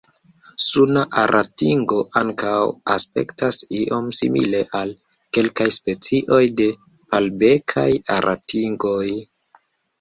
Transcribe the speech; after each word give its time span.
Suna 0.67 1.01
aratingo 1.23 1.97
ankaŭ 2.21 2.55
aspektas 2.95 3.61
iom 3.81 4.09
simile 4.21 4.63
al 4.81 4.95
kelkaj 5.39 5.69
specioj 5.79 6.43
de 6.63 6.69
palbekaj 7.15 7.89
aratingoj. 8.19 9.09